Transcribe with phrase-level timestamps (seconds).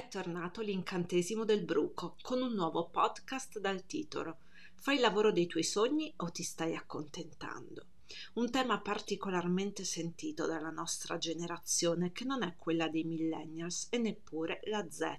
[0.00, 4.38] tornato l'incantesimo del bruco con un nuovo podcast dal titolo
[4.74, 7.86] Fai il lavoro dei tuoi sogni o ti stai accontentando?
[8.34, 14.60] Un tema particolarmente sentito dalla nostra generazione che non è quella dei millennials e neppure
[14.64, 15.12] la Z.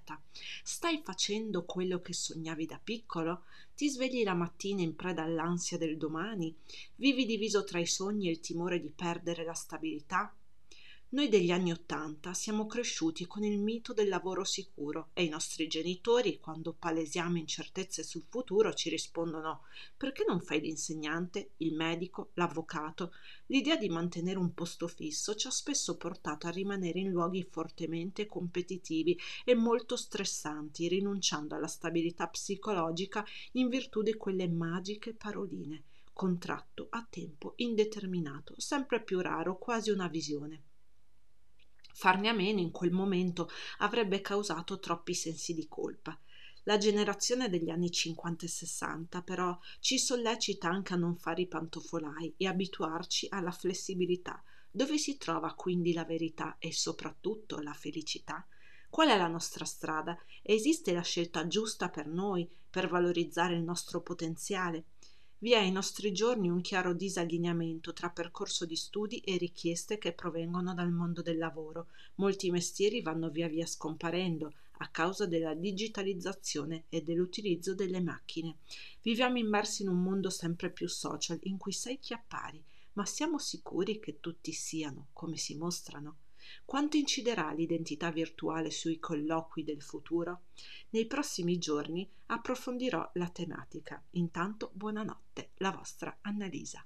[0.63, 3.45] Stai facendo quello che sognavi da piccolo?
[3.75, 6.55] Ti svegli la mattina in preda all'ansia del domani?
[6.95, 10.35] Vivi diviso tra i sogni e il timore di perdere la stabilità?
[11.13, 15.67] Noi degli anni Ottanta siamo cresciuti con il mito del lavoro sicuro e i nostri
[15.67, 19.61] genitori, quando palesiamo incertezze sul futuro, ci rispondono
[19.95, 23.13] perché non fai l'insegnante, il medico, l'avvocato?
[23.45, 28.25] L'idea di mantenere un posto fisso ci ha spesso portato a rimanere in luoghi fortemente
[28.25, 36.87] competitivi e molto stressanti, rinunciando alla stabilità psicologica in virtù di quelle magiche paroline contratto
[36.89, 40.63] a tempo indeterminato, sempre più raro, quasi una visione.
[41.93, 46.19] Farne a meno in quel momento avrebbe causato troppi sensi di colpa.
[46.63, 51.47] La generazione degli anni 50 e 60 però ci sollecita anche a non fare i
[51.47, 54.41] pantofolai e abituarci alla flessibilità.
[54.71, 58.45] Dove si trova quindi la verità e soprattutto la felicità?
[58.89, 60.17] Qual è la nostra strada?
[60.41, 64.85] Esiste la scelta giusta per noi, per valorizzare il nostro potenziale?
[65.43, 70.13] Vi è ai nostri giorni un chiaro disallineamento tra percorso di studi e richieste che
[70.13, 71.87] provengono dal mondo del lavoro.
[72.15, 78.59] Molti mestieri vanno via via scomparendo a causa della digitalizzazione e dell'utilizzo delle macchine.
[79.01, 83.37] Viviamo immersi in un mondo sempre più social in cui sei chi appari, ma siamo
[83.37, 86.19] sicuri che tutti siano come si mostrano?
[86.65, 90.43] Quanto inciderà l'identità virtuale sui colloqui del futuro?
[90.89, 94.03] Nei prossimi giorni approfondirò la tematica.
[94.11, 96.85] Intanto buonanotte, la vostra Annalisa.